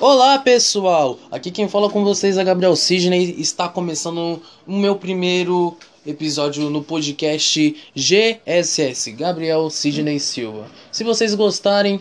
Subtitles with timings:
[0.00, 3.34] Olá pessoal, aqui quem fala com vocês é Gabriel Sidney.
[3.36, 10.70] Está começando o meu primeiro episódio no podcast GSS, Gabriel Sidney Silva.
[10.92, 12.00] Se vocês gostarem,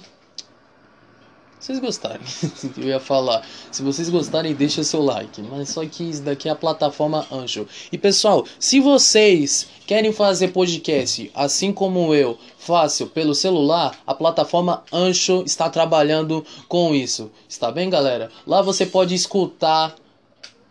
[1.59, 2.21] vocês gostarem,
[2.77, 3.43] eu ia falar.
[3.71, 5.41] Se vocês gostarem, deixa seu like.
[5.41, 7.67] Mas só que isso daqui é a plataforma Ancho.
[7.91, 14.83] E pessoal, se vocês querem fazer podcast, assim como eu, fácil pelo celular, a plataforma
[14.93, 17.31] Ancho está trabalhando com isso.
[17.49, 18.29] Está bem, galera?
[18.45, 19.95] Lá você pode escutar,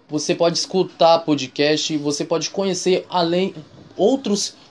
[0.09, 3.55] você pode escutar podcast, você pode conhecer além
[3.97, 4.66] outros podcasts.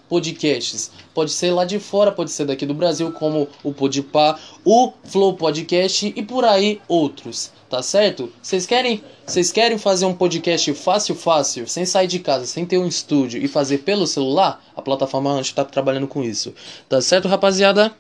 [1.13, 5.33] Pode ser lá de fora, pode ser daqui do Brasil, como o Podpah, o Flow
[5.35, 8.31] Podcast e por aí outros, tá certo?
[8.41, 12.77] Vocês querem, vocês querem fazer um podcast fácil, fácil, sem sair de casa, sem ter
[12.77, 14.63] um estúdio e fazer pelo celular?
[14.75, 16.53] A plataforma Ancho está trabalhando com isso.
[16.89, 17.95] Tá certo, rapaziada?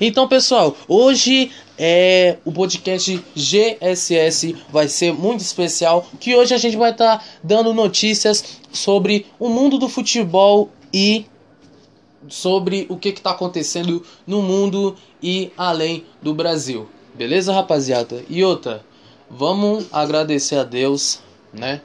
[0.00, 6.76] Então, pessoal, hoje é o podcast GSS vai ser muito especial, que hoje a gente
[6.76, 11.26] vai estar tá dando notícias sobre o mundo do futebol e
[12.28, 16.88] sobre o que está acontecendo no mundo e além do Brasil.
[17.14, 18.24] Beleza, rapaziada?
[18.28, 18.84] E outra,
[19.30, 21.20] vamos agradecer a Deus,
[21.52, 21.80] né?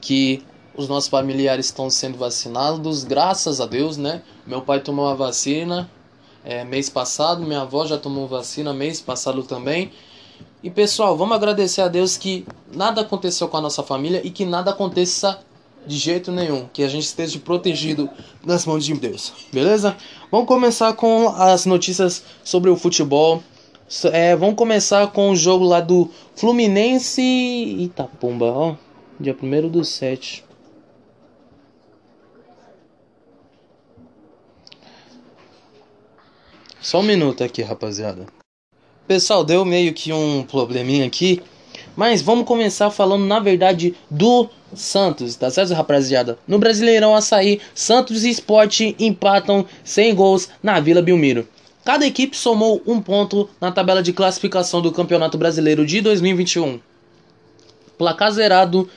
[0.00, 0.42] Que
[0.76, 4.22] os nossos familiares estão sendo vacinados, graças a Deus, né?
[4.46, 5.90] Meu pai tomou a vacina,
[6.48, 9.92] é, mês passado, minha avó já tomou vacina mês passado também.
[10.62, 14.46] E pessoal, vamos agradecer a Deus que nada aconteceu com a nossa família e que
[14.46, 15.40] nada aconteça
[15.86, 18.08] de jeito nenhum, que a gente esteja protegido
[18.44, 19.94] nas mãos de Deus, beleza?
[20.30, 23.42] Vamos começar com as notícias sobre o futebol.
[24.04, 28.74] É, vamos começar com o jogo lá do Fluminense Itapumba, ó,
[29.20, 30.47] dia 1 do 7.
[36.80, 38.26] Só um minuto aqui, rapaziada.
[39.06, 41.42] Pessoal, deu meio que um probleminha aqui.
[41.96, 46.38] Mas vamos começar falando, na verdade, do Santos, tá certo, rapaziada?
[46.46, 51.48] No Brasileirão Açaí, Santos e Sport empatam sem gols na Vila Belmiro.
[51.84, 56.78] Cada equipe somou um ponto na tabela de classificação do Campeonato Brasileiro de 2021.
[57.96, 58.88] Placar zerado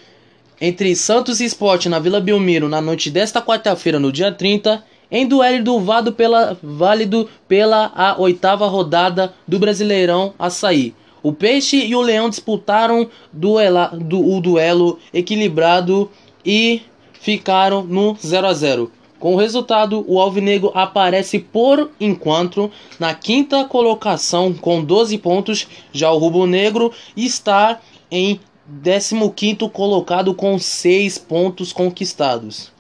[0.60, 5.28] entre Santos e Sport na Vila Belmiro na noite desta quarta-feira, no dia 30, em
[5.28, 10.96] duelo válido pela, válido pela a oitava rodada do Brasileirão Açaí.
[11.22, 16.10] O Peixe e o Leão disputaram duela, du, o duelo equilibrado
[16.44, 16.82] e
[17.14, 18.92] ficaram no 0 a 0.
[19.20, 26.10] Com o resultado, o Alvinegro aparece por enquanto na quinta colocação com 12 pontos, já
[26.10, 27.80] o Rubro Negro está
[28.10, 28.40] em
[28.84, 32.72] 15º colocado com 6 pontos conquistados.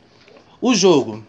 [0.59, 1.23] O jogo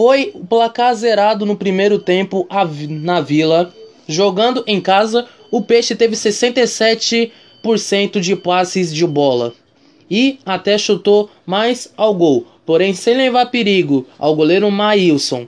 [0.00, 2.48] foi placar zerado no primeiro tempo
[2.88, 3.70] na Vila.
[4.08, 7.30] Jogando em casa, o Peixe teve 67%
[8.18, 9.52] de passes de bola
[10.10, 15.46] e até chutou mais ao gol, porém sem levar perigo ao goleiro Maílson.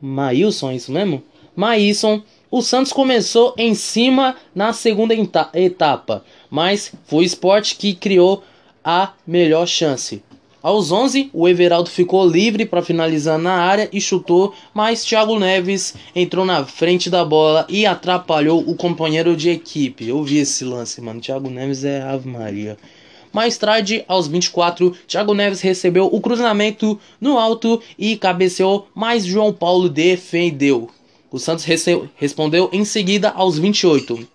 [0.00, 1.22] Maílson, é isso mesmo?
[1.54, 5.14] Maílson, o Santos começou em cima na segunda
[5.52, 8.42] etapa, mas foi o esporte que criou
[8.82, 10.22] a melhor chance.
[10.62, 15.92] Aos 11, o Everaldo ficou livre para finalizar na área e chutou, mas Thiago Neves
[16.14, 20.06] entrou na frente da bola e atrapalhou o companheiro de equipe.
[20.06, 21.20] Eu vi esse lance, mano.
[21.20, 22.76] Thiago Neves é Ave Maria.
[23.32, 29.52] Mais tarde, aos 24, Thiago Neves recebeu o cruzamento no alto e cabeceou, mas João
[29.52, 30.88] Paulo defendeu.
[31.28, 31.66] O Santos
[32.14, 34.28] respondeu em seguida aos 28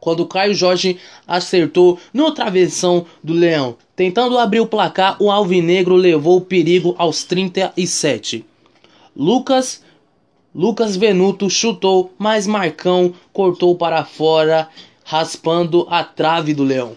[0.00, 3.76] quando Caio Jorge acertou no travessão do Leão.
[3.94, 8.44] Tentando abrir o placar, o Alvinegro levou o perigo aos 37.
[9.14, 9.82] Lucas
[10.52, 14.68] Lucas Venuto chutou, mas Marcão cortou para fora,
[15.04, 16.96] raspando a trave do Leão.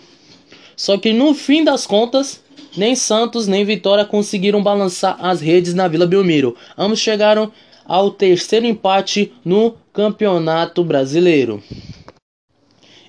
[0.75, 2.41] Só que no fim das contas,
[2.75, 6.55] nem Santos nem Vitória conseguiram balançar as redes na Vila Belmiro.
[6.75, 7.51] Ambos chegaram
[7.85, 11.61] ao terceiro empate no Campeonato Brasileiro.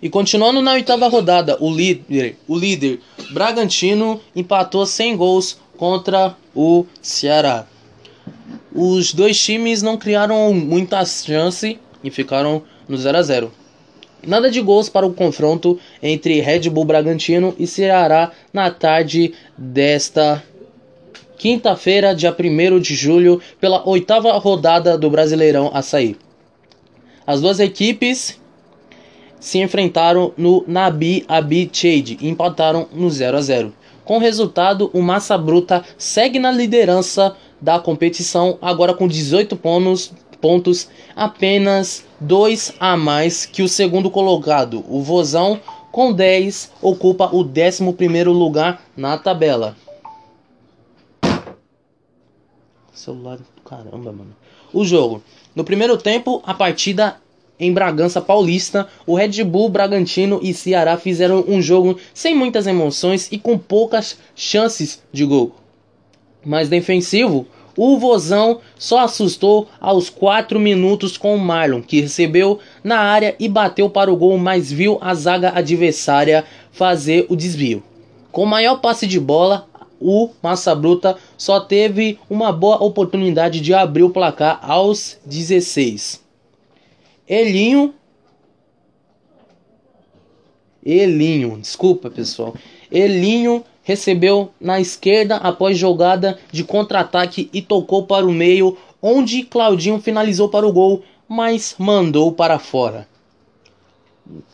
[0.04, 6.84] E continuando na oitava rodada, o líder, o líder Bragantino empatou sem gols contra o
[7.00, 7.66] Ceará.
[8.70, 13.52] Os dois times não criaram muita chance e ficaram no 0 a 0.
[14.26, 20.44] Nada de gols para o confronto entre Red Bull Bragantino e Ceará na tarde desta
[21.38, 26.14] quinta-feira, dia 1 de julho, pela oitava rodada do Brasileirão Açaí.
[27.26, 28.38] As duas equipes
[29.44, 33.74] se enfrentaram no Nabi Abi Chade e empataram no 0 a 0.
[34.02, 40.14] Com o resultado, o Massa Bruta segue na liderança da competição, agora com 18 pontos,
[40.40, 44.82] pontos, apenas dois a mais que o segundo colocado.
[44.88, 45.60] O Vozão,
[45.92, 49.76] com 10, ocupa o 11 lugar na tabela.
[52.94, 54.34] Celular do caramba, mano.
[54.72, 55.22] O jogo.
[55.54, 57.22] No primeiro tempo, a partida
[57.58, 63.28] em Bragança Paulista, o Red Bull, Bragantino e Ceará fizeram um jogo sem muitas emoções
[63.30, 65.54] e com poucas chances de gol.
[66.44, 67.46] Mais defensivo,
[67.76, 73.48] o Vozão só assustou aos 4 minutos com o Marlon, que recebeu na área e
[73.48, 77.82] bateu para o gol, mas viu a zaga adversária fazer o desvio.
[78.30, 79.68] Com maior passe de bola,
[80.00, 86.23] o Massa Bruta só teve uma boa oportunidade de abrir o placar aos 16.
[87.28, 87.94] Elinho.
[90.84, 92.54] Elinho, desculpa pessoal.
[92.90, 100.00] Elinho recebeu na esquerda após jogada de contra-ataque e tocou para o meio, onde Claudinho
[100.00, 103.08] finalizou para o gol, mas mandou para fora.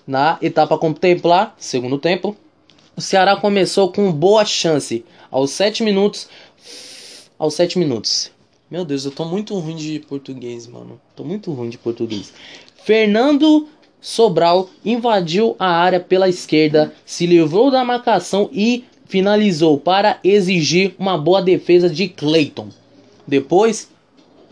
[0.07, 2.37] Na etapa contemplar, segundo tempo,
[2.97, 5.05] o Ceará começou com boa chance.
[5.31, 6.29] Aos 7 minutos.
[7.39, 8.33] Aos 7 minutos.
[8.71, 11.01] Meu Deus, eu tô muito ruim de português, mano.
[11.17, 12.33] Tô muito ruim de português.
[12.85, 13.67] Fernando
[14.01, 21.19] Sobral invadiu a área pela esquerda, se livrou da marcação e finalizou para exigir uma
[21.19, 22.69] boa defesa de Clayton.
[23.27, 23.91] Depois,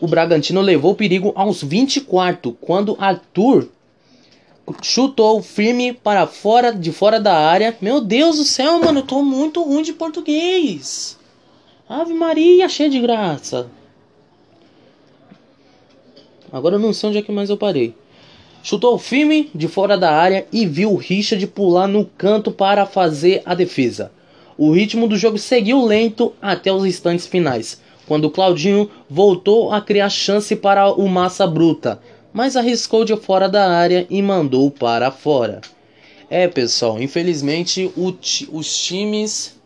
[0.00, 3.68] o Bragantino levou perigo aos 24, quando Arthur
[4.82, 7.76] chutou firme para fora de fora da área.
[7.80, 11.16] Meu Deus do céu, mano, eu tô muito ruim de português.
[11.88, 13.70] Ave Maria, cheia de graça.
[16.52, 17.94] Agora eu não sei onde é que mais eu parei.
[18.62, 23.42] Chutou firme de fora da área e viu o Richard pular no canto para fazer
[23.44, 24.10] a defesa.
[24.56, 30.10] O ritmo do jogo seguiu lento até os instantes finais, quando Claudinho voltou a criar
[30.10, 32.00] chance para o Massa Bruta,
[32.32, 35.60] mas arriscou de fora da área e mandou para fora.
[36.28, 39.56] É, pessoal, infelizmente os times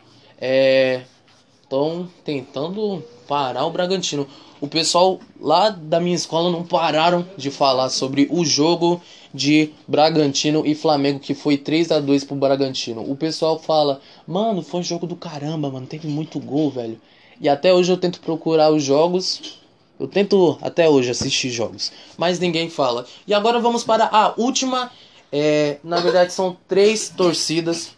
[1.61, 4.27] estão é, tentando parar o Bragantino
[4.63, 9.01] o pessoal lá da minha escola não pararam de falar sobre o jogo
[9.33, 13.01] de Bragantino e Flamengo, que foi 3 a 2 pro Bragantino.
[13.01, 16.97] O pessoal fala, mano, foi um jogo do caramba, mano, teve muito gol, velho.
[17.41, 19.59] E até hoje eu tento procurar os jogos.
[19.99, 23.05] Eu tento até hoje assistir jogos, mas ninguém fala.
[23.27, 24.89] E agora vamos para a última.
[25.29, 27.97] É, na verdade, são três torcidas.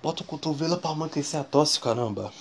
[0.00, 2.32] Bota o cotovelo pra manter a tosse, caramba.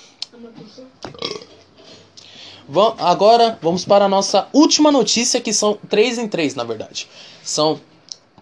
[3.00, 7.08] Agora vamos para a nossa última notícia, que são três em três, na verdade.
[7.44, 7.80] São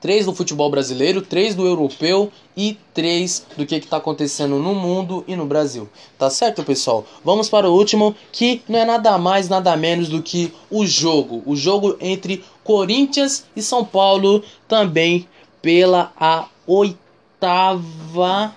[0.02, 5.24] três do futebol brasileiro, três do europeu e três do que está acontecendo no mundo
[5.28, 5.88] e no Brasil.
[6.18, 7.06] Tá certo, pessoal?
[7.24, 11.44] Vamos para o último, que não é nada mais, nada menos do que o jogo.
[11.46, 15.28] O jogo entre Corinthians e São Paulo, também
[15.62, 18.54] pela a oitava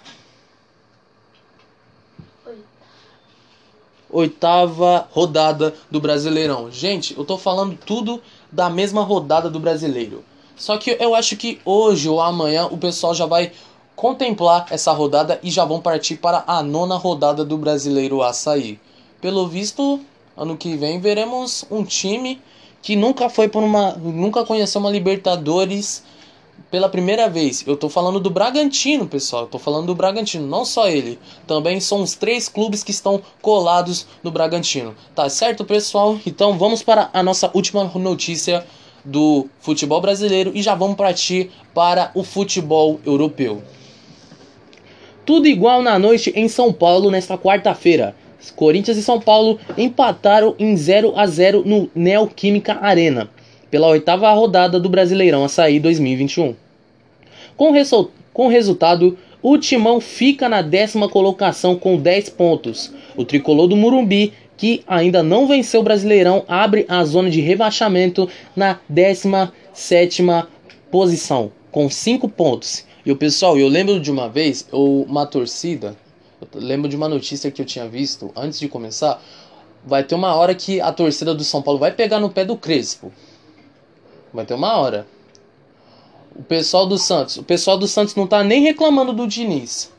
[4.15, 6.71] oitava rodada do Brasileirão.
[6.71, 10.25] Gente, eu tô falando tudo da mesma rodada do Brasileiro.
[10.57, 13.51] Só que eu acho que hoje ou amanhã o pessoal já vai
[13.97, 18.79] contemplar essa rodada e já vão partir para a nona rodada do Brasileiro Açaí.
[19.21, 19.99] Pelo visto,
[20.37, 22.41] ano que vem veremos um time
[22.81, 26.05] que nunca foi por uma, nunca conheceu uma Libertadores
[26.75, 27.63] pela primeira vez.
[27.65, 29.43] Eu tô falando do Bragantino, pessoal.
[29.43, 31.21] Eu tô falando do Bragantino, não só ele.
[31.47, 34.93] Também são os três clubes que estão colados no Bragantino.
[35.15, 36.19] Tá certo, pessoal?
[36.27, 38.67] Então vamos para a nossa última notícia
[39.05, 43.63] do futebol brasileiro e já vamos partir para o futebol europeu.
[45.25, 48.17] Tudo igual na noite em São Paulo nesta quarta-feira.
[48.57, 53.31] Corinthians e São Paulo empataram em 0 a 0 no Neoquímica Arena
[53.75, 56.64] pela oitava rodada do Brasileirão Açaí 2021.
[57.57, 57.73] Com,
[58.33, 62.93] com o resultado, o Timão fica na décima colocação com 10 pontos.
[63.17, 68.29] O tricolor do Murumbi, que ainda não venceu o Brasileirão, abre a zona de rebaixamento
[68.57, 70.23] na 17
[70.91, 72.87] posição, com 5 pontos.
[73.05, 75.95] E o pessoal, eu lembro de uma vez, uma torcida,
[76.41, 79.23] eu lembro de uma notícia que eu tinha visto antes de começar.
[79.85, 82.57] Vai ter uma hora que a torcida do São Paulo vai pegar no pé do
[82.57, 83.13] Crespo.
[84.33, 85.07] Vai ter uma hora.
[86.35, 87.37] O pessoal do Santos.
[87.37, 89.93] O pessoal do Santos não tá nem reclamando do Diniz.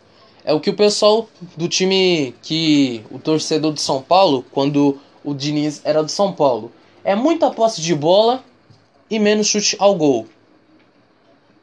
[0.44, 3.04] É o que o pessoal do time que.
[3.10, 6.72] O torcedor do São Paulo, quando o Diniz era do São Paulo.
[7.04, 8.44] É muita posse de bola
[9.10, 10.28] e menos chute ao gol.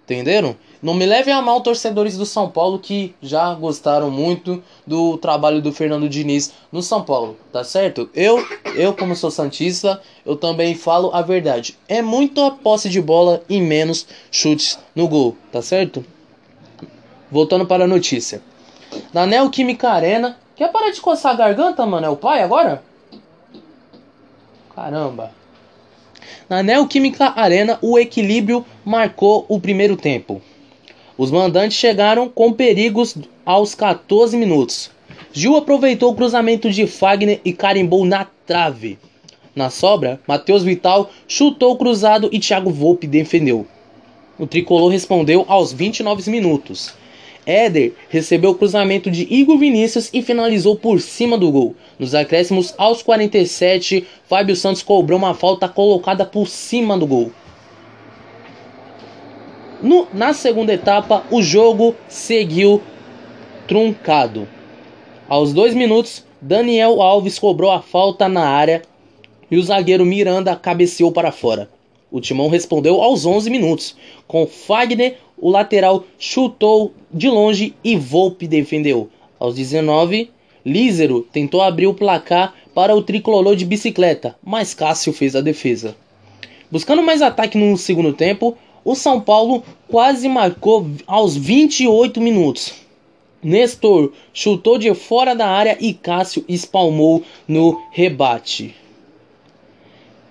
[0.05, 0.57] Entenderam?
[0.83, 5.63] Não me levem a mal torcedores do São Paulo que já gostaram muito do trabalho
[5.63, 8.11] do Fernando Diniz no São Paulo, tá certo?
[8.13, 11.79] Eu, eu como sou santista, eu também falo a verdade.
[11.89, 16.05] É muita posse de bola e menos chutes no gol, tá certo?
[17.31, 18.43] Voltando para a notícia.
[19.13, 22.07] Na Neoquímica Arena, quer parar de coçar a garganta, mano?
[22.07, 22.83] É o pai agora?
[24.75, 25.31] Caramba.
[26.49, 30.43] Na Neoquímica Arena, o equilíbrio marcou o primeiro tempo.
[31.23, 34.91] Os mandantes chegaram com perigos aos 14 minutos.
[35.33, 38.99] Gil aproveitou o cruzamento de Fagner e carimbou na trave.
[39.55, 43.65] Na sobra, Matheus Vital chutou o cruzado e Thiago Volpe defendeu.
[44.37, 46.93] O tricolor respondeu aos 29 minutos.
[47.47, 51.77] Éder recebeu o cruzamento de Igor Vinícius e finalizou por cima do gol.
[52.01, 57.31] Nos acréscimos aos 47, Fábio Santos cobrou uma falta colocada por cima do gol.
[59.83, 62.81] No, na segunda etapa, o jogo seguiu
[63.67, 64.47] truncado.
[65.29, 68.83] Aos dois minutos, Daniel Alves cobrou a falta na área
[69.51, 71.69] e o zagueiro Miranda cabeceou para fora.
[72.13, 73.97] O Timão respondeu aos 11 minutos,
[74.29, 79.09] com Fagner, o lateral chutou de longe e Volpe defendeu.
[79.41, 80.31] Aos 19,
[80.65, 85.97] Lízero tentou abrir o placar para o tricolor de bicicleta, mas Cássio fez a defesa.
[86.71, 92.75] Buscando mais ataque no segundo tempo, o São Paulo quase marcou aos 28 minutos.
[93.43, 98.75] Nestor chutou de fora da área e Cássio espalmou no rebate.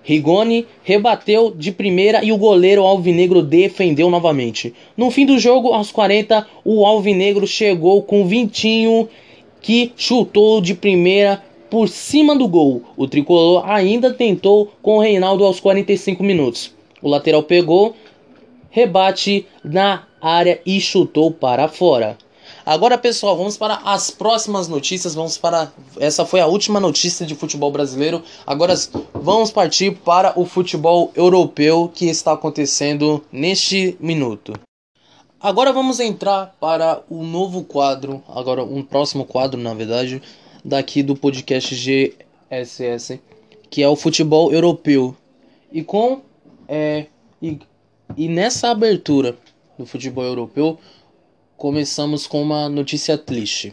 [0.04, 4.74] Rigoni rebateu de primeira e o goleiro alvinegro defendeu novamente.
[4.96, 9.08] No fim do jogo, aos 40, o alvinegro chegou com Vintinho
[9.60, 12.82] que chutou de primeira por cima do gol.
[12.96, 16.74] O tricolor ainda tentou com o Reinaldo aos 45 minutos.
[17.00, 17.94] O lateral pegou,
[18.72, 22.18] rebate na área e chutou para fora.
[22.64, 25.14] Agora, pessoal, vamos para as próximas notícias.
[25.14, 25.72] Vamos para.
[25.98, 28.22] Essa foi a última notícia de futebol brasileiro.
[28.46, 28.74] Agora
[29.12, 34.54] vamos partir para o futebol europeu que está acontecendo neste minuto.
[35.40, 40.22] Agora vamos entrar para o novo quadro, agora um próximo quadro, na verdade,
[40.64, 43.20] daqui do podcast GSS,
[43.68, 45.16] que é o futebol europeu.
[45.72, 46.20] E com
[46.68, 47.06] é,
[47.42, 47.58] e
[48.16, 49.36] e nessa abertura
[49.78, 50.78] do futebol europeu,
[51.56, 53.72] começamos com uma notícia triste.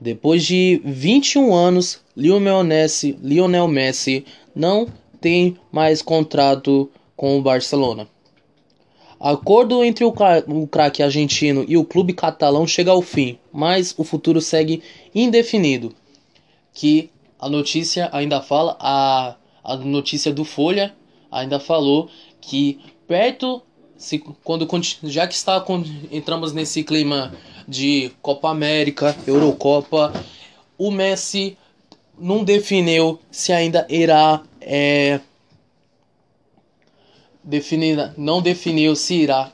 [0.00, 4.24] Depois de 21 anos, Lionel Messi, Lionel Messi
[4.54, 4.86] não
[5.20, 8.08] tem mais contrato com o Barcelona.
[9.18, 10.12] Acordo entre o,
[10.48, 14.82] o craque argentino e o clube catalão chega ao fim, mas o futuro segue
[15.14, 15.94] indefinido.
[16.74, 20.94] Que a notícia ainda fala, a, a notícia do Folha
[21.30, 22.10] ainda falou
[22.40, 23.62] que perto
[23.96, 24.68] se quando
[25.04, 25.64] já que está
[26.10, 27.32] entramos nesse clima
[27.66, 30.12] de Copa América, Eurocopa,
[30.78, 31.56] o Messi
[32.18, 35.20] não definiu se ainda irá é,
[37.42, 39.50] definir, não definiu se irá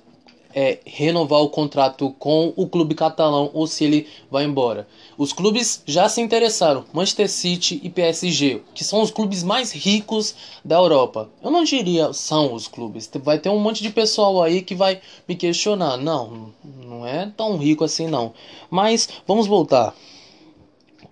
[0.54, 4.86] é, renovar o contrato com o clube catalão ou se ele vai embora.
[5.18, 10.34] Os clubes já se interessaram, Manchester City e PSG, que são os clubes mais ricos
[10.64, 11.28] da Europa.
[11.42, 15.00] Eu não diria são os clubes, vai ter um monte de pessoal aí que vai
[15.28, 15.96] me questionar.
[15.96, 16.52] Não,
[16.84, 18.32] não é tão rico assim não.
[18.70, 19.94] Mas vamos voltar.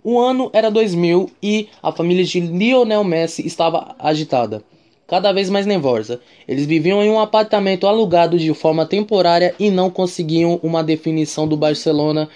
[0.03, 4.65] O ano era 2000 e a família de Lionel Messi estava agitada
[5.11, 6.21] cada vez mais nervosa.
[6.47, 11.57] Eles viviam em um apartamento alugado de forma temporária e não conseguiam uma definição do
[11.57, 12.29] Barcelona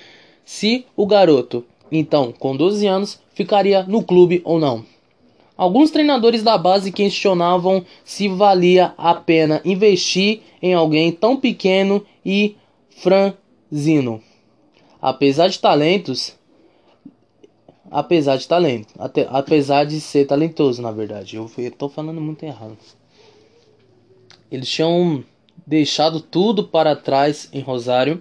[0.45, 4.85] se o garoto, então com 12 anos, ficaria no clube ou não.
[5.57, 12.57] Alguns treinadores da base questionavam se valia a pena investir em alguém tão pequeno e
[12.91, 14.21] franzino.
[15.01, 16.37] Apesar de talentos,
[17.89, 18.93] apesar de talento,
[19.31, 21.37] apesar de ser talentoso, na verdade.
[21.37, 21.49] Eu,
[21.79, 22.77] tô falando muito errado.
[24.51, 25.23] Eles tinham
[25.65, 28.21] deixado tudo para trás em Rosário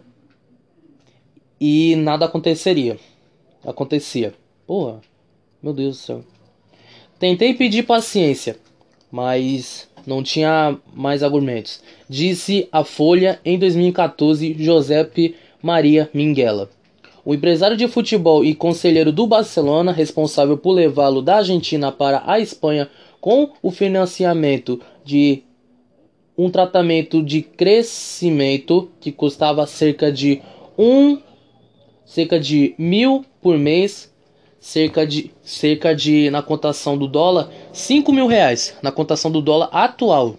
[1.60, 2.98] e nada aconteceria.
[3.66, 4.34] Acontecia.
[4.68, 5.02] Porra,
[5.62, 6.24] meu Deus do céu.
[7.20, 8.58] Tentei pedir paciência,
[9.12, 11.82] mas não tinha mais argumentos.
[12.10, 16.70] Disse a Folha em 2014 Giuseppe Maria Minghella.
[17.26, 22.38] O empresário de futebol e conselheiro do Barcelona, responsável por levá-lo da Argentina para a
[22.40, 22.90] Espanha
[23.22, 25.44] com o financiamento de
[26.38, 30.42] um tratamento de crescimento que custava cerca de
[30.78, 31.18] um
[32.06, 34.12] cerca de mil por mês
[34.60, 39.70] cerca de cerca de na cotação do dólar cinco mil reais na cotação do dólar
[39.72, 40.38] atual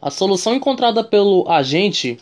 [0.00, 2.18] a solução encontrada pelo agente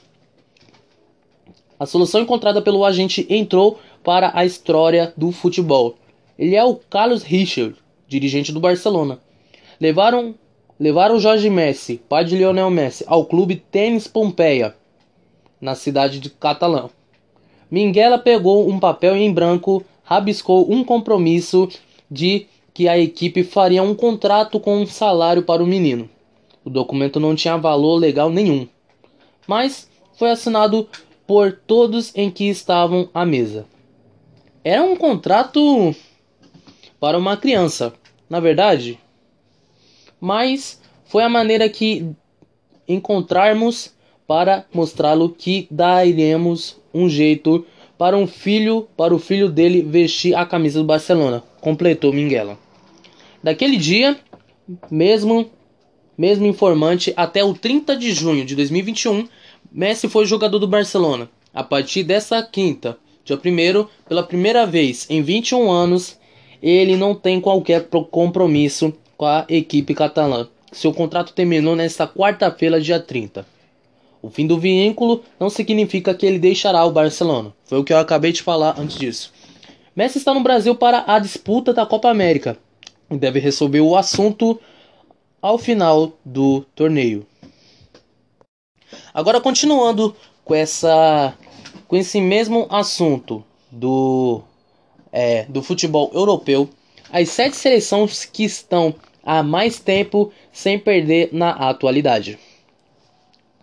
[1.78, 5.97] A solução encontrada pelo agente entrou para a história do futebol.
[6.38, 7.76] Ele é o Carlos Richard,
[8.09, 9.19] dirigente do Barcelona.
[9.81, 10.35] Levaram
[10.78, 14.75] levaram Jorge Messi, pai de Lionel Messi, ao clube Tênis Pompeia,
[15.61, 16.88] na cidade de Catalã.
[17.70, 21.68] Minguela pegou um papel em branco, rabiscou um compromisso
[22.11, 26.08] de que a equipe faria um contrato com um salário para o menino.
[26.64, 28.68] O documento não tinha valor legal nenhum,
[29.46, 30.88] mas foi assinado
[31.26, 33.66] por todos em que estavam à mesa.
[34.62, 35.94] Era um contrato
[37.00, 37.92] para uma criança,
[38.28, 38.99] na verdade,
[40.20, 42.11] mas foi a maneira que
[42.88, 43.94] encontrarmos
[44.26, 47.64] para mostrá-lo que daremos um jeito
[47.99, 52.59] para um filho, para o filho dele vestir a camisa do Barcelona, completou Minguela.
[53.42, 54.16] Daquele dia,
[54.90, 55.50] mesmo
[56.16, 59.28] mesmo informante, até o 30 de junho de 2021,
[59.71, 61.28] Messi foi jogador do Barcelona.
[61.52, 66.18] A partir dessa quinta, dia 1 pela primeira vez em 21 anos,
[66.62, 70.49] ele não tem qualquer compromisso com a equipe catalã.
[70.73, 73.55] Seu contrato terminou nesta quarta-feira, dia 30.
[74.26, 77.54] O fim do vínculo não significa que ele deixará o Barcelona.
[77.64, 79.33] Foi o que eu acabei de falar antes disso.
[79.95, 82.59] Messi está no Brasil para a disputa da Copa América
[83.09, 84.61] e deve resolver o assunto
[85.40, 87.25] ao final do torneio.
[89.14, 91.33] Agora continuando com essa
[91.87, 94.42] com esse mesmo assunto do
[95.12, 96.68] é, do futebol europeu,
[97.12, 98.92] as sete seleções que estão
[99.23, 102.40] há mais tempo sem perder na atualidade.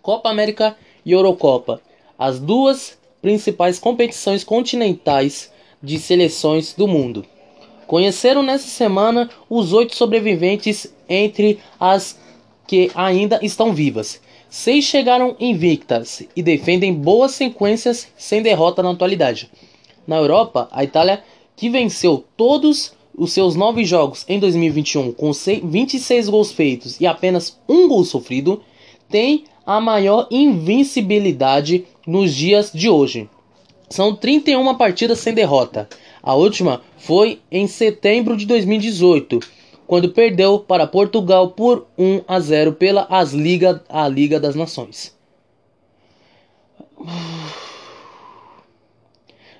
[0.04, 1.80] Copa América e Eurocopa,
[2.18, 5.50] as duas principais competições continentais
[5.82, 7.24] de seleções do mundo.
[7.86, 12.20] Conheceram nessa semana os oito sobreviventes entre as
[12.66, 14.20] que ainda estão vivas.
[14.50, 19.50] Seis chegaram invictas e defendem boas sequências sem derrota na atualidade.
[20.06, 21.24] Na Europa, a Itália,
[21.56, 27.58] que venceu todos os seus nove jogos em 2021 com 26 gols feitos e apenas
[27.66, 28.62] um gol sofrido,
[29.08, 33.28] tem a maior invencibilidade nos dias de hoje.
[33.88, 35.88] São 31 partidas sem derrota.
[36.22, 39.40] A última foi em setembro de 2018,
[39.86, 45.14] quando perdeu para Portugal por 1 a 0 pela As Liga, a Liga das Nações.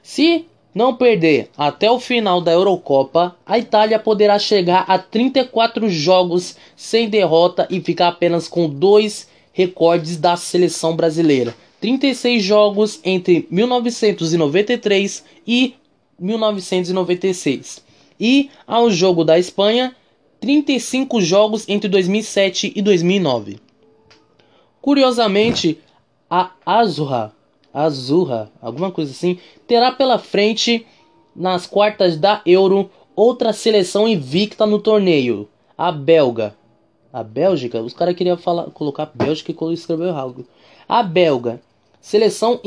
[0.02, 6.56] Se não perder até o final da Eurocopa, a Itália poderá chegar a 34 jogos
[6.74, 11.54] sem derrota e ficar apenas com dois recordes da seleção brasileira.
[11.80, 15.74] 36 jogos entre 1993 e
[16.18, 17.82] 1996.
[18.18, 19.94] E ao jogo da Espanha,
[20.40, 23.58] 35 jogos entre 2007 e 2009.
[24.82, 25.78] Curiosamente,
[26.28, 27.32] a Azurra,
[27.72, 30.84] Azurra, alguma coisa assim, terá pela frente
[31.34, 36.56] nas quartas da Euro outra seleção invicta no torneio, a belga.
[37.14, 40.44] A Bélgica, os caras queriam falar, colocar Bélgica e escreveu errado.
[40.88, 41.62] A belga,
[42.00, 42.60] seleção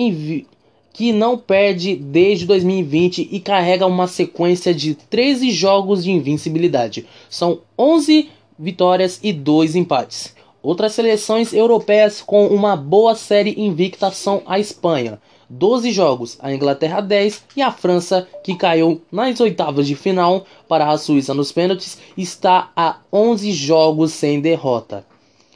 [0.93, 7.05] que não perde desde 2020 e carrega uma sequência de 13 jogos de invencibilidade.
[7.29, 10.33] São 11 vitórias e 2 empates.
[10.63, 16.99] Outras seleções europeias com uma boa série invicta são a Espanha, 12 jogos, a Inglaterra
[16.99, 21.97] 10 e a França, que caiu nas oitavas de final para a Suíça nos pênaltis,
[22.17, 25.05] está a 11 jogos sem derrota.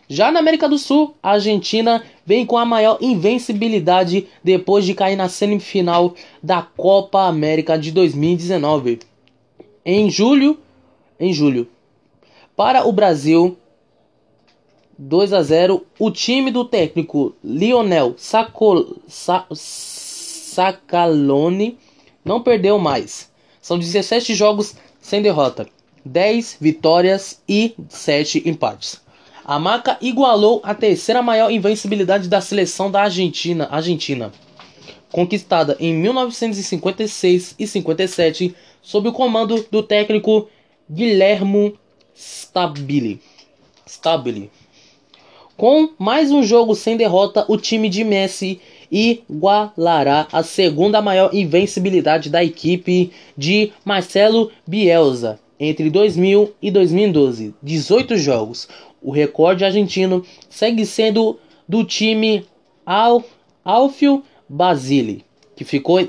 [0.07, 5.15] Já na América do Sul, a Argentina vem com a maior invencibilidade depois de cair
[5.15, 8.99] na semifinal da Copa América de 2019.
[9.85, 10.59] Em julho,
[11.19, 11.67] em julho,
[12.57, 13.57] para o Brasil,
[15.03, 19.47] 2 a 0, o time do técnico Lionel Sacol, Sa,
[20.51, 21.79] Sacalone
[22.23, 23.31] não perdeu mais.
[23.59, 25.67] São 17 jogos sem derrota,
[26.05, 29.01] 10 vitórias e 7 empates.
[29.43, 34.31] A marca igualou a terceira maior invencibilidade da seleção da Argentina, Argentina,
[35.11, 40.47] conquistada em 1956 e 57 sob o comando do técnico
[40.87, 41.73] Guilhermo
[42.13, 43.19] Stabile.
[43.83, 44.51] Stabile.
[45.61, 48.59] Com mais um jogo sem derrota, o time de Messi
[48.91, 58.17] igualará a segunda maior invencibilidade da equipe de Marcelo Bielsa entre 2000 e 2012, 18
[58.17, 58.67] jogos.
[59.03, 61.37] O recorde argentino segue sendo
[61.69, 62.43] do time
[62.83, 63.23] Al
[63.63, 65.23] Alfio Basile,
[65.55, 66.03] que ficou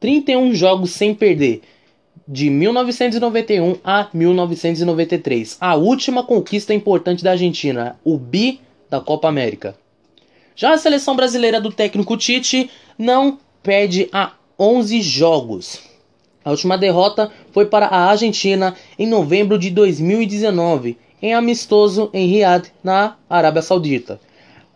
[0.00, 1.60] 31 jogos sem perder,
[2.26, 5.56] de 1991 a 1993.
[5.60, 9.74] A última conquista importante da Argentina, o bi da Copa América.
[10.54, 15.80] Já a seleção brasileira do técnico Tite não perde a 11 jogos.
[16.44, 22.72] A última derrota foi para a Argentina em novembro de 2019, em amistoso em Riad,
[22.82, 24.20] na Arábia Saudita.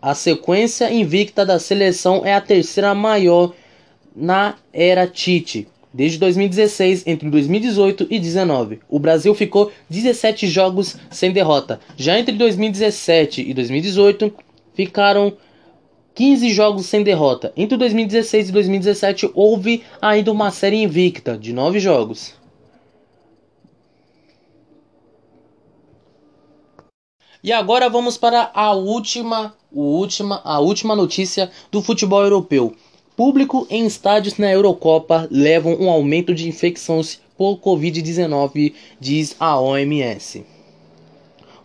[0.00, 3.52] A sequência invicta da seleção é a terceira maior
[4.14, 5.66] na era Tite.
[5.96, 11.80] Desde 2016, entre 2018 e 2019, o Brasil ficou 17 jogos sem derrota.
[11.96, 14.30] Já entre 2017 e 2018,
[14.74, 15.32] ficaram
[16.14, 17.50] 15 jogos sem derrota.
[17.56, 22.34] Entre 2016 e 2017 houve ainda uma série invicta de 9 jogos.
[27.42, 32.74] E agora vamos para a última, última, a última notícia do futebol europeu.
[33.16, 40.44] Público em estádios na Eurocopa levam um aumento de infecções por Covid-19, diz a OMS.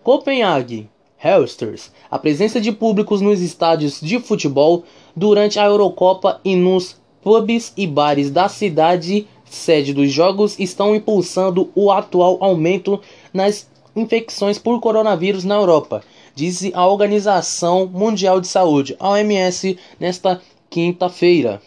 [0.02, 0.90] Copenhague
[1.22, 7.74] Helsters, a presença de públicos nos estádios de futebol durante a Eurocopa e nos pubs
[7.76, 13.02] e bares da cidade sede dos jogos estão impulsando o atual aumento
[13.34, 16.02] nas infecções por coronavírus na Europa,
[16.34, 21.62] disse a Organização Mundial de Saúde, OMS, nesta quinta-feira.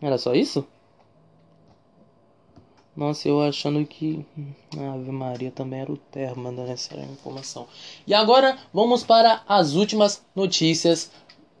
[0.00, 0.64] Era só isso?
[2.96, 4.24] Nossa, eu achando que
[4.78, 7.66] a Ave Maria também era o termo mandando essa informação.
[8.06, 11.10] E agora vamos para as últimas notícias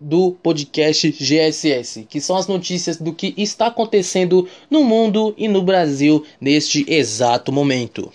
[0.00, 5.62] do podcast GSS, que são as notícias do que está acontecendo no mundo e no
[5.62, 8.12] Brasil neste exato momento.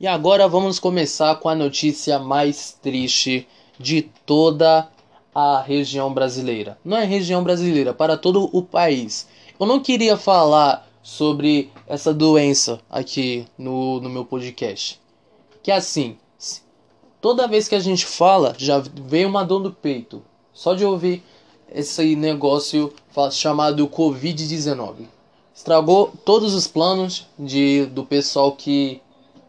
[0.00, 3.46] E agora vamos começar com a notícia mais triste
[3.78, 4.90] de toda
[5.34, 6.78] a região brasileira.
[6.84, 9.26] Não é região brasileira, para todo o país.
[9.58, 15.00] Eu não queria falar sobre essa doença aqui no, no meu podcast.
[15.62, 16.16] Que é assim,
[17.20, 20.22] toda vez que a gente fala, já vem uma dor no peito.
[20.52, 21.22] Só de ouvir
[21.74, 22.92] esse negócio
[23.30, 25.06] chamado Covid-19.
[25.54, 29.00] Estragou todos os planos de, do pessoal que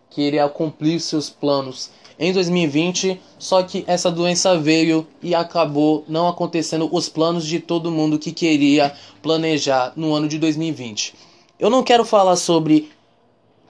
[0.10, 6.88] queria cumprir seus planos em 2020, só que essa doença veio e acabou não acontecendo
[6.92, 11.16] os planos de todo mundo que queria planejar no ano de 2020.
[11.60, 12.92] Eu não quero falar sobre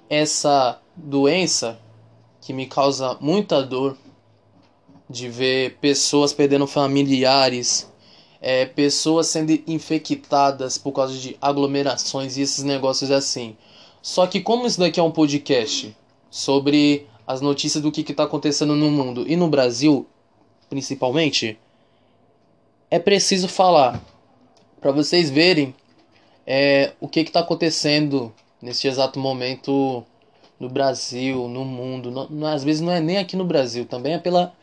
[0.09, 1.79] essa doença
[2.41, 3.97] que me causa muita dor
[5.09, 7.89] de ver pessoas perdendo familiares,
[8.41, 13.55] é, pessoas sendo infectadas por causa de aglomerações e esses negócios assim.
[14.01, 15.95] Só que como isso daqui é um podcast
[16.29, 20.05] sobre as notícias do que está acontecendo no mundo e no Brasil,
[20.69, 21.57] principalmente,
[22.89, 24.01] é preciso falar
[24.79, 25.73] para vocês verem
[26.45, 30.03] é, o que está acontecendo nesse exato momento
[30.59, 32.11] no Brasil, no mundo.
[32.11, 34.53] Não, não, às vezes não é nem aqui no Brasil, também é pela,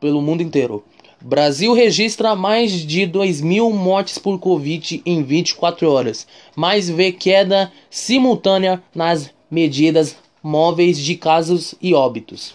[0.00, 0.84] pelo mundo inteiro.
[1.20, 7.72] Brasil registra mais de 2 mil mortes por Covid em 24 horas, mas vê queda
[7.88, 12.54] simultânea nas medidas móveis de casos e óbitos.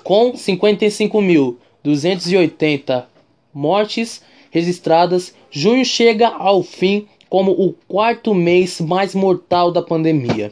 [0.03, 3.05] com 55.280
[3.53, 5.35] mortes registradas.
[5.51, 10.51] Junho chega ao fim como o quarto mês mais mortal da pandemia.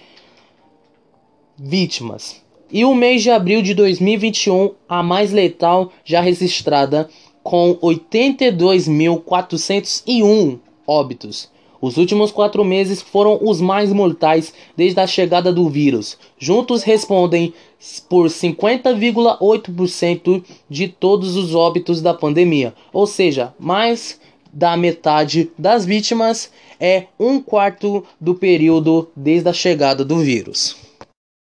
[1.57, 2.41] vítimas.
[2.71, 7.09] E o mês de abril de 2021, a mais letal já registrada,
[7.41, 11.49] com 82.401 óbitos.
[11.81, 16.15] Os últimos quatro meses foram os mais mortais desde a chegada do vírus.
[16.37, 17.51] Juntos respondem
[18.09, 22.73] por 50,8% de todos os óbitos da pandemia.
[22.93, 24.19] Ou seja, mais
[24.51, 30.75] da metade das vítimas é um quarto do período desde a chegada do vírus.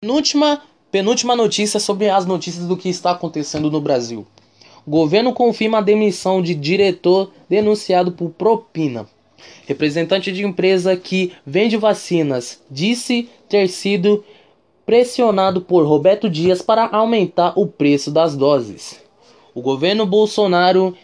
[0.01, 0.61] Penúltima,
[0.91, 4.25] penúltima notícia sobre as notícias do que está acontecendo no Brasil.
[4.85, 9.07] O governo confirma a demissão de diretor denunciado por propina.
[9.67, 14.23] Representante de empresa que vende vacinas disse ter sido
[14.85, 18.99] pressionado por Roberto Dias para aumentar o preço das doses.
[19.53, 20.95] O governo Bolsonaro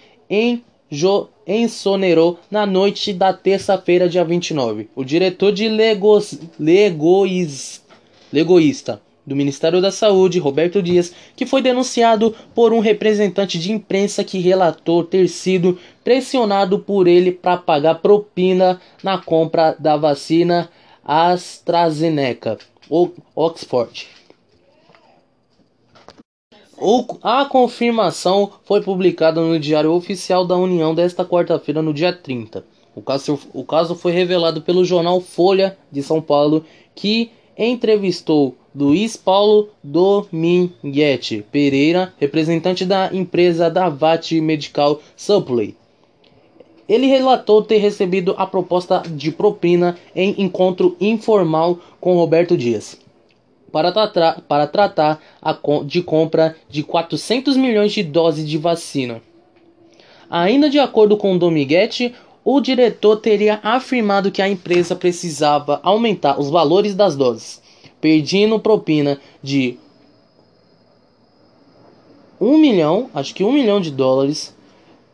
[1.45, 4.89] ensonerou na noite da terça-feira, dia 29.
[4.95, 7.83] O diretor de Legos, Legois,
[8.33, 14.23] Legoísta do Ministério da Saúde, Roberto Dias, que foi denunciado por um representante de imprensa
[14.23, 20.69] que relatou ter sido pressionado por ele para pagar propina na compra da vacina
[21.03, 22.57] AstraZeneca,
[22.89, 24.07] ou Oxford.
[27.23, 32.65] A confirmação foi publicada no Diário Oficial da União desta quarta-feira, no dia 30.
[32.93, 39.15] O caso, o caso foi revelado pelo jornal Folha de São Paulo, que entrevistou Luiz
[39.15, 45.77] Paulo Dominguete Pereira, representante da empresa Davat Medical Supply.
[46.87, 52.99] Ele relatou ter recebido a proposta de propina em encontro informal com Roberto Dias
[53.71, 55.21] para, tratar, para tratar
[55.85, 59.21] de compra de 400 milhões de doses de vacina.
[60.29, 66.49] Ainda de acordo com Dominguete, o diretor teria afirmado que a empresa precisava aumentar os
[66.49, 67.63] valores das doses
[68.05, 69.79] pedindo propina de
[72.39, 74.55] um milhão, acho que um milhão de dólares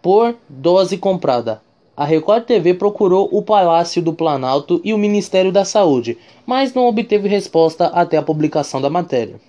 [0.02, 1.62] por dose comprada.
[1.96, 6.86] A Record TV procurou o Palácio do Planalto e o Ministério da Saúde, mas não
[6.86, 9.40] obteve resposta até a publicação da matéria.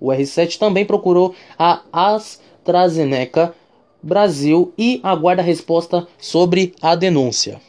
[0.00, 3.54] O R7 também procurou a AstraZeneca
[4.02, 7.60] Brasil e aguarda resposta sobre a denúncia.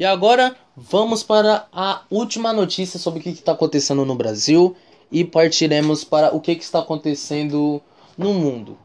[0.00, 4.74] E agora vamos para a última notícia sobre o que está acontecendo no Brasil
[5.12, 7.82] e partiremos para o que, que está acontecendo
[8.16, 8.78] no mundo,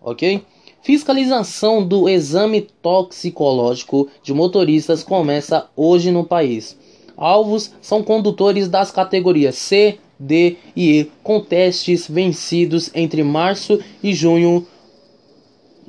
[0.00, 0.44] ok?
[0.80, 6.78] Fiscalização do exame toxicológico de motoristas começa hoje no país.
[7.16, 14.14] Alvos são condutores das categorias C, D e E com testes vencidos entre março e
[14.14, 14.64] junho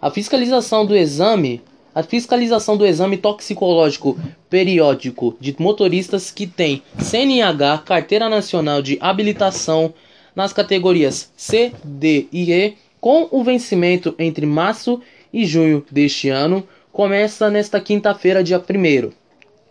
[0.00, 1.60] A fiscalização do exame,
[1.92, 4.16] a fiscalização do exame toxicológico
[4.48, 9.92] periódico de motoristas que têm CNH, Carteira Nacional de Habilitação,
[10.36, 15.00] nas categorias C, D e E, com o vencimento entre março
[15.32, 18.62] e junho deste ano, começa nesta quinta-feira, dia 1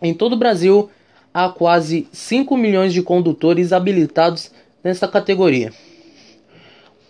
[0.00, 0.90] em todo o Brasil,
[1.36, 4.50] há quase 5 milhões de condutores habilitados
[4.82, 5.70] nessa categoria.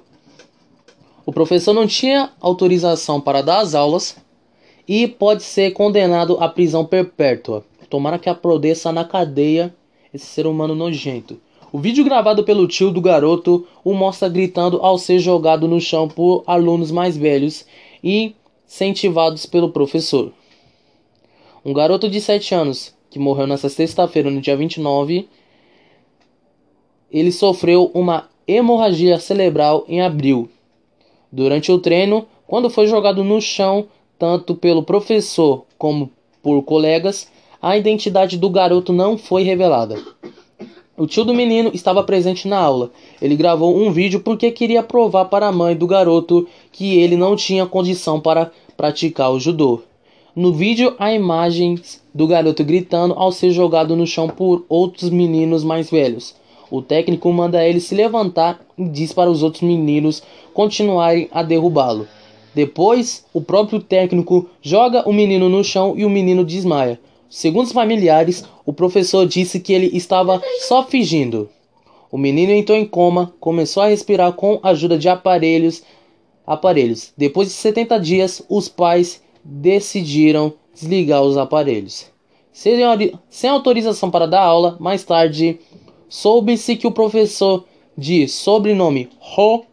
[1.26, 4.16] O professor não tinha autorização para dar as aulas
[4.88, 7.66] e pode ser condenado à prisão perpétua.
[7.90, 9.74] Tomara que aprodeça na cadeia
[10.14, 11.40] esse ser humano nojento.
[11.72, 16.08] O vídeo gravado pelo tio do garoto o mostra gritando ao ser jogado no chão
[16.08, 17.66] por alunos mais velhos
[18.04, 18.36] e
[18.68, 20.32] incentivados pelo professor.
[21.64, 25.28] Um garoto de 7 anos, que morreu nesta sexta-feira, no dia 29,
[27.12, 30.50] ele sofreu uma hemorragia cerebral em abril.
[31.32, 33.88] Durante o treino, quando foi jogado no chão,
[34.22, 36.12] tanto pelo professor como
[36.44, 37.28] por colegas,
[37.60, 40.00] a identidade do garoto não foi revelada.
[40.96, 42.92] O tio do menino estava presente na aula.
[43.20, 47.36] Ele gravou um vídeo porque queria provar para a mãe do garoto que ele não
[47.36, 49.82] tinha condição para praticar o judô.
[50.36, 55.64] No vídeo, há imagens do garoto gritando ao ser jogado no chão por outros meninos
[55.64, 56.36] mais velhos.
[56.70, 60.22] O técnico manda ele se levantar e diz para os outros meninos
[60.54, 62.08] continuarem a derrubá-lo.
[62.54, 67.00] Depois, o próprio técnico joga o menino no chão e o menino desmaia.
[67.30, 71.50] Segundo os familiares, o professor disse que ele estava só fingindo.
[72.12, 75.82] O menino entrou em coma, começou a respirar com a ajuda de aparelhos.
[76.46, 77.14] Aparelhos.
[77.16, 82.08] Depois de 70 dias, os pais decidiram desligar os aparelhos.
[82.52, 82.76] Sem,
[83.30, 85.58] sem autorização para dar aula, mais tarde
[86.10, 87.64] soube-se que o professor
[87.98, 89.64] de sobrenome Ho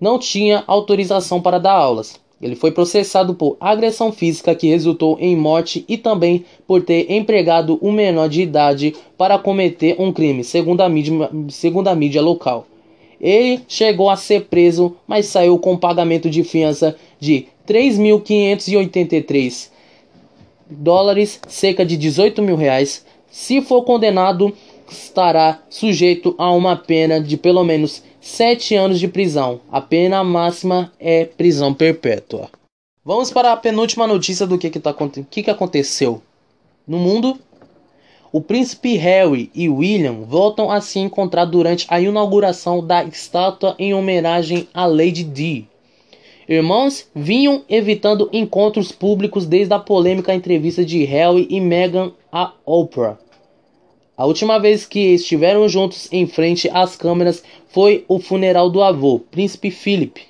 [0.00, 2.20] não tinha autorização para dar aulas.
[2.42, 7.78] Ele foi processado por agressão física que resultou em morte e também por ter empregado
[7.80, 12.66] um menor de idade para cometer um crime, segundo a mídia, segundo a mídia local.
[13.20, 19.70] Ele chegou a ser preso, mas saiu com pagamento de fiança de 3.583
[20.68, 23.04] dólares, cerca de 18 mil reais.
[23.30, 24.52] Se for condenado,
[24.88, 29.60] estará sujeito a uma pena de pelo menos sete anos de prisão.
[29.70, 32.48] A pena máxima é prisão perpétua.
[33.04, 34.94] Vamos para a penúltima notícia do que, que, tá,
[35.30, 36.22] que, que aconteceu
[36.86, 37.38] no mundo.
[38.32, 43.94] O príncipe Harry e William voltam a se encontrar durante a inauguração da estátua em
[43.94, 45.68] homenagem à Lady Di.
[46.48, 53.18] Irmãos vinham evitando encontros públicos desde a polêmica entrevista de Harry e Meghan à Oprah.
[54.16, 59.18] A última vez que estiveram juntos em frente às câmeras foi o funeral do avô,
[59.18, 60.20] Príncipe Philip.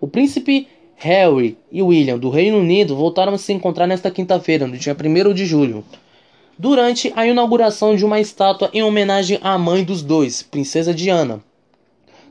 [0.00, 4.78] O príncipe Harry e William do Reino Unido voltaram a se encontrar nesta quinta-feira, no
[4.78, 5.84] dia 1 de julho,
[6.58, 11.44] durante a inauguração de uma estátua em homenagem à mãe dos dois, Princesa Diana.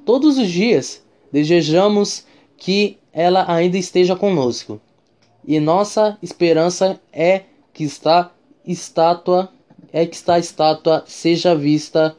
[0.04, 2.26] Todos os dias desejamos
[2.58, 4.82] que ela ainda esteja conosco,
[5.48, 8.32] e nossa esperança é que esta
[8.66, 9.53] estátua
[9.94, 12.18] é que esta estátua seja vista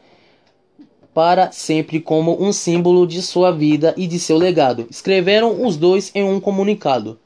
[1.13, 4.87] para sempre como um símbolo de sua vida e de seu legado.
[4.89, 7.19] Escreveram os dois em um comunicado.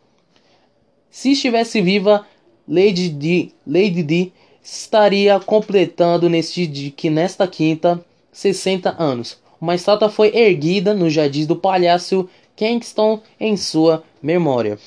[1.11, 2.27] Se estivesse viva,
[2.67, 4.33] Lady Di, Lady Di
[4.63, 9.39] estaria completando neste que nesta quinta 60 anos.
[9.61, 14.79] Uma estátua foi erguida no jardim do Palácio Kingston em sua memória.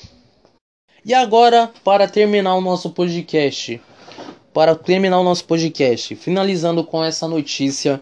[1.04, 3.80] E agora, para terminar o nosso podcast,
[4.52, 8.00] para terminar o nosso podcast, finalizando com essa notícia: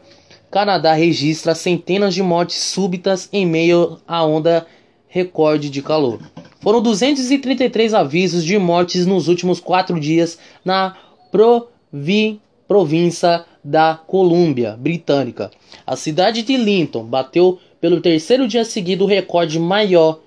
[0.51, 4.67] Canadá registra centenas de mortes súbitas em meio à onda
[5.09, 6.21] recorde de calor.
[6.61, 10.97] Foram 233 avisos de mortes nos últimos quatro dias na
[11.31, 15.51] provi província da Colômbia Britânica.
[15.85, 20.21] A cidade de Linton bateu pelo terceiro dia seguido o recorde maior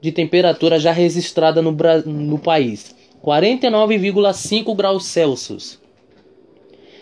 [0.00, 2.94] de temperatura já registrada no, no país.
[3.24, 5.78] 49,5 graus Celsius.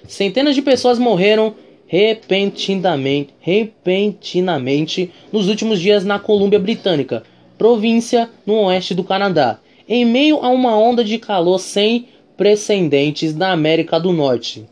[0.07, 1.55] Centenas de pessoas morreram
[1.87, 7.23] repentinamente, repentinamente nos últimos dias na Colômbia Britânica,
[7.57, 13.53] província no oeste do Canadá, em meio a uma onda de calor sem precedentes na
[13.53, 14.65] América do Norte.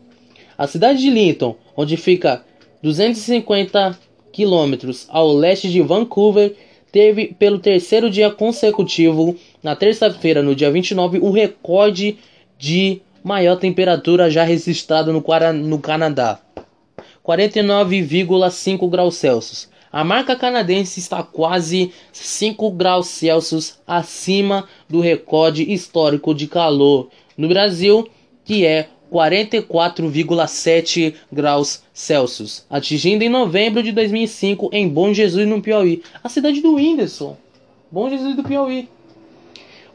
[0.57, 2.43] A cidade de Linton, onde fica
[2.81, 3.97] 250
[4.31, 6.55] quilômetros ao leste de Vancouver,
[6.91, 12.17] teve pelo terceiro dia consecutivo, na terça-feira, no dia 29, o recorde
[12.57, 16.39] de maior temperatura já registrada no, no Canadá.
[17.25, 19.69] 49,5 graus Celsius.
[19.91, 27.47] A marca canadense está quase 5 graus Celsius acima do recorde histórico de calor no
[27.47, 28.07] Brasil,
[28.45, 36.03] que é 44,7 graus Celsius, atingindo em novembro de 2005 em Bom Jesus, no Piauí,
[36.23, 37.35] a cidade do Whindersson.
[37.89, 38.89] Bom Jesus do Piauí.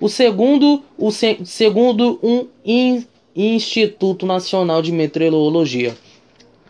[0.03, 5.96] O segundo, o se, segundo um in, Instituto Nacional de Meteorologia.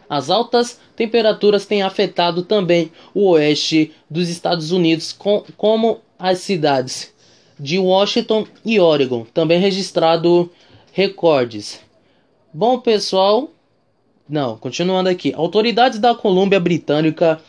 [0.06, 7.10] As altas temperaturas têm afetado também o oeste dos Estados Unidos, com, como as cidades
[7.58, 10.50] de Washington e Oregon, também registrado
[10.92, 11.80] recordes.
[12.52, 13.48] Bom, pessoal,
[14.28, 15.32] não, continuando aqui.
[15.34, 17.40] Autoridades da Colômbia Britânica,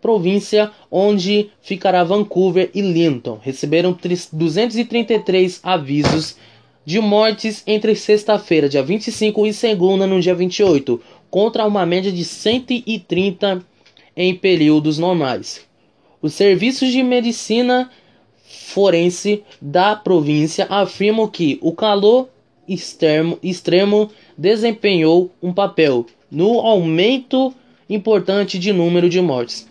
[0.00, 3.96] província onde ficará Vancouver e Linton, receberam
[4.32, 6.36] 233 avisos
[6.84, 12.24] de mortes entre sexta-feira, dia 25, e segunda, no dia 28, contra uma média de
[12.24, 13.64] 130
[14.16, 15.66] em períodos normais.
[16.22, 17.90] Os serviços de medicina
[18.44, 22.28] forense da província afirmam que o calor
[22.68, 27.52] extremo, extremo desempenhou um papel no aumento
[27.88, 29.66] importante de número de mortes.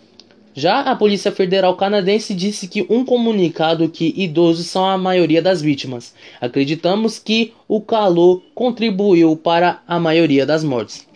[0.54, 5.60] Já a Polícia Federal canadense disse que um comunicado que idosos são a maioria das
[5.60, 6.14] vítimas.
[6.40, 11.06] Acreditamos que o calor contribuiu para a maioria das mortes.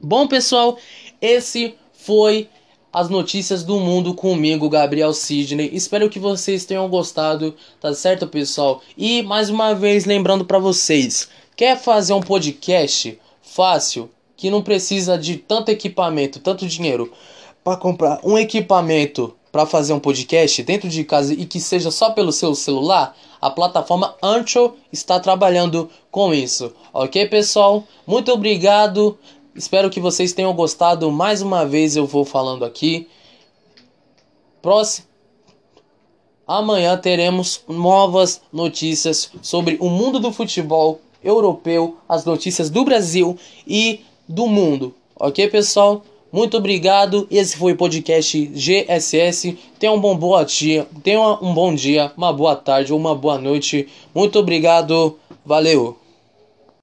[0.00, 0.78] Bom, pessoal,
[1.20, 2.48] esse foi
[2.90, 5.68] as notícias do mundo comigo, Gabriel Sidney.
[5.74, 8.82] Espero que vocês tenham gostado, tá certo, pessoal?
[8.96, 14.08] E mais uma vez lembrando para vocês, quer fazer um podcast fácil,
[14.38, 17.12] que não precisa de tanto equipamento, tanto dinheiro
[17.64, 22.10] para comprar um equipamento para fazer um podcast dentro de casa e que seja só
[22.10, 23.16] pelo seu celular?
[23.40, 26.72] A plataforma Ancho está trabalhando com isso.
[26.92, 27.82] OK, pessoal?
[28.06, 29.18] Muito obrigado.
[29.54, 31.10] Espero que vocês tenham gostado.
[31.10, 33.08] Mais uma vez eu vou falando aqui.
[34.62, 35.08] Próximo.
[36.46, 43.36] Amanhã teremos novas notícias sobre o mundo do futebol europeu, as notícias do Brasil
[43.66, 44.94] e do mundo.
[45.16, 46.04] Ok, pessoal?
[46.30, 47.26] Muito obrigado.
[47.30, 49.56] Esse foi o podcast GSS.
[49.78, 53.38] Tenha um bom boa dia, tenha um bom dia, uma boa tarde ou uma boa
[53.38, 53.88] noite.
[54.14, 55.18] Muito obrigado.
[55.44, 55.96] Valeu.